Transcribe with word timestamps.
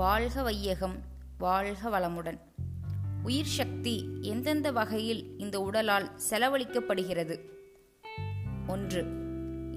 வாழ்க 0.00 0.42
வையகம் 0.42 0.96
வாழ்க 1.38 1.90
வளமுடன். 1.90 2.38
உயிர் 3.22 3.46
சக்தி 3.46 4.08
எந்தெந்த 4.20 4.70
வகையில் 4.70 5.38
இந்த 5.38 5.60
உடலால் 5.60 6.10
செலவழிக்கப்படுகிறது? 6.30 7.40
ஒன்று 8.66 9.02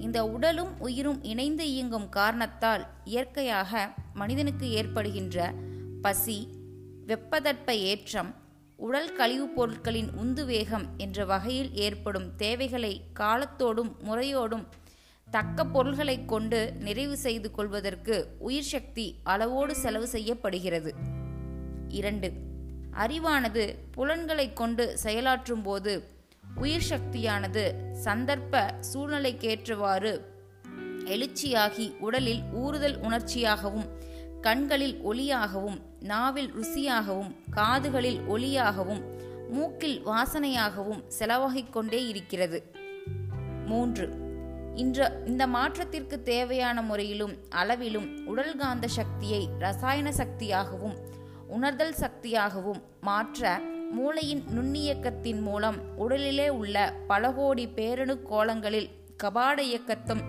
இந்த 0.00 0.24
உடலும் 0.24 0.80
உயிரும் 0.80 1.22
இணைந்து 1.22 1.72
இயங்கும் 1.72 2.08
காரணத்தால் 2.08 2.86
இயற்கையாக 3.04 3.94
மனிதனுக்கு 4.14 4.70
ஏற்படுகின்ற 4.70 5.54
பசி 6.02 6.48
வெப்பதட்ப 7.06 7.70
ஏற்றம் 7.70 8.34
உடல் 8.76 9.16
கழிவுப் 9.16 9.56
பொருட்களின் 9.56 10.10
உந்துவேகம் 10.10 10.86
என்ற 10.96 11.24
வகையில் 11.24 11.74
ஏற்படும் 11.74 12.36
தேவைகளை 12.36 13.00
காலத்தோடும் 13.20 13.96
முறையோடும் 14.04 14.66
தக்க 15.30 15.64
பொருள்களை 15.64 16.24
கொண்டு 16.24 16.72
நிறைவு 16.72 17.16
செய்து 17.16 17.50
கொள்வதற்கு 17.50 18.36
உயிர் 18.38 18.62
சக்தி 18.62 19.20
அளவோடு 19.22 19.74
செலவு 19.74 20.06
செய்யப்படுகிறது. 20.06 20.94
இரண்டு 21.88 22.32
அறிவானது 22.92 23.74
புலன்களை 23.90 24.52
கொண்டு 24.52 24.98
செயலாற்றும் 25.04 25.62
போது 25.62 26.08
உயிர் 26.56 26.86
சக்தியானது 26.90 27.74
சந்தர்ப்ப 28.04 28.74
சூழ்நிலைக்கேற்றவாறு 28.92 30.20
எழுச்சியாகி 31.04 31.98
உடலில் 31.98 32.42
ஊறுதல் 32.52 32.98
உணர்ச்சியாகவும் 32.98 33.88
கண்களில் 34.40 35.00
ஒளியாகவும் 35.04 35.78
நாவில் 36.00 36.52
ருசியாகவும் 36.54 37.34
காதுகளில் 37.50 38.20
ஒளியாகவும் 38.28 39.02
மூக்கில் 39.50 40.06
வாசனையாகவும் 40.06 41.02
செலவாகிக் 41.18 41.72
கொண்டே 41.72 42.06
இருக்கிறது. 42.06 42.72
மூன்று 43.66 44.23
இன்ற 44.74 45.22
இந்த 45.24 45.46
மாற்றத்திற்கு 45.46 46.22
தேவையான 46.22 46.82
முறையிலும் 46.82 47.34
அளவிலும் 47.50 48.26
உடல் 48.26 48.56
காந்த 48.56 48.88
சக்தியை 48.88 49.48
ரசாயன 49.58 50.12
சக்தியாகவும் 50.12 50.96
உணர்தல் 51.48 51.94
சக்தியாகவும் 51.94 52.82
மாற்ற 53.00 53.60
மூளையின் 53.90 54.42
நுண்ணியக்கத்தின் 54.56 55.40
மூலம் 55.40 55.78
உடலிலே 55.98 56.48
உள்ள 56.48 56.94
பல 57.06 57.32
கோடி 57.32 57.66
பேரணு 57.68 58.22
கோலங்களில் 58.22 58.88
கபாட 59.22 59.58
இயக்கத்தும் 59.58 60.22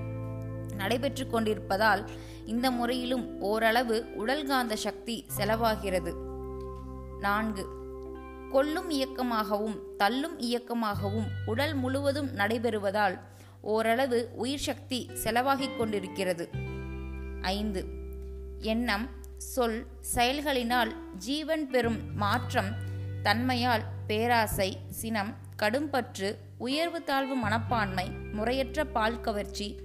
நடைபெற்று 0.77 1.27
கொண்டிருப்பதால் 1.27 2.03
இந்த 2.45 2.71
முறையிலும் 2.71 3.41
ஓரளவு 3.41 4.05
உடல் 4.15 4.45
காந்த 4.45 4.75
சக்தி 4.75 5.25
செலவாகிறது. 5.37 6.13
நான்கு 7.19 7.63
கொல்லும் 8.51 8.89
இயக்கமாகவும் 8.89 9.77
தள்ளும் 9.97 10.39
இயக்கமாகவும் 10.39 11.27
உடல் 11.45 11.73
முழுவதும் 11.73 12.29
நடைபெறுவதால் 12.35 13.15
ஓரளவு 13.65 14.29
உயிர் 14.35 14.59
சக்தி 14.59 15.09
செலவாகிக் 15.23 15.77
கொண்டிருக்கிறது. 15.77 16.49
ஐந்து. 17.41 17.85
எண்ணம் 18.59 19.09
சொல் 19.37 19.85
செயல்களினால் 20.15 20.91
ஜீவன் 21.17 21.69
பெறும் 21.69 22.15
மாற்றம் 22.15 22.75
தன்மையால் 23.23 23.83
பேராசை 24.07 24.77
சினம் 24.89 25.35
கடும்பற்று 25.61 26.35
உயர்வு 26.57 27.03
தாழ்வு 27.03 27.35
மனப்பான்மை 27.35 28.09
முறையற்ற 28.09 28.85
பால் 28.85 29.21
கவர்ச்சி 29.21 29.79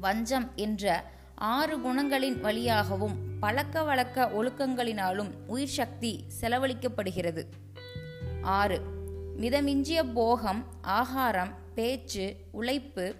வஞ்சம் 0.00 0.50
என்ற 0.56 1.10
ஆறு 1.34 1.78
குணங்களின் 1.78 2.40
வழியாகவும் 2.40 3.38
பழக்க 3.40 3.82
வழக்க 3.82 4.24
ஒழுக்கங்களினாலும் 4.24 5.30
உயிர் 5.46 5.68
சக்தி 5.68 6.24
செலவழிக்கப்படுகிறது. 6.40 7.44
ஆறு. 8.42 8.80
மிதமிஞ்சிய 9.38 10.12
போகம் 10.14 10.64
ஆகாரம் 10.82 11.61
பேச்சு 11.74 12.36
உழைப்பு 12.50 13.14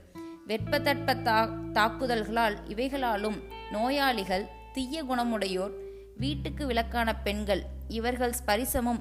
வெப்பத்தட்ப 0.48 1.22
தா 1.22 1.44
தாக்குதல்களால் 1.72 2.56
இவைகளாலும் 2.68 3.38
நோயாளிகள் 3.70 4.46
தீய 4.72 5.04
குணமுடையோர் 5.04 5.70
வீட்டுக்கு 6.16 6.66
விளக்கான 6.66 7.14
பெண்கள் 7.24 7.62
இவர்கள் 7.88 8.34
ஸ்பரிசமும் 8.46 9.00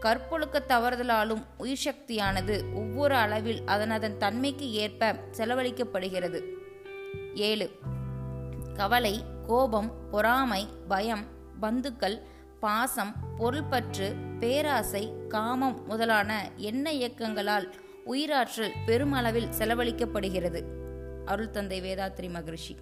கற்பொழுக்க 0.00 0.62
தவறுதலாலும் 0.68 1.42
உயிர் 1.58 1.82
சக்தியானது 1.84 2.74
ஒவ்வொரு 2.74 3.14
அளவில் 3.14 3.62
அதனதன் 3.66 4.16
தன்மைக்கு 4.16 4.72
ஏற்ப 4.72 5.12
செலவழிக்கப்படுகிறது. 5.12 6.42
ஏழு 7.34 7.70
கவலை 8.74 9.24
கோபம் 9.46 10.08
பொறாமை 10.10 10.68
பயம் 10.88 11.24
பந்துக்கள் 11.60 12.22
பாசம் 12.60 13.14
பொருள்பற்று 13.36 14.14
பேராசை 14.40 15.12
காமம் 15.28 15.86
முதலான 15.86 16.50
எண்ண 16.56 16.92
இயக்கங்களால் 16.92 17.72
உயிராற்றல் 18.06 18.74
பெருமளவில் 18.86 19.48
செலவழிக்கப்படுகிறது. 19.58 20.62
அருள் 21.24 21.50
தந்தை 21.50 21.80
வேதாத்ரி 21.80 22.30
மகரிஷி. 22.30 22.76